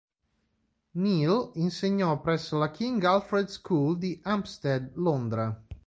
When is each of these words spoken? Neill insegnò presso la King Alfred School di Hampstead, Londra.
Neill 0.95 1.51
insegnò 1.53 2.19
presso 2.21 2.57
la 2.57 2.71
King 2.71 3.03
Alfred 3.03 3.45
School 3.49 3.99
di 3.99 4.19
Hampstead, 4.23 4.93
Londra. 4.95 5.63